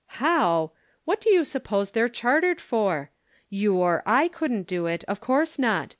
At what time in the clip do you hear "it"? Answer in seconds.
4.87-5.03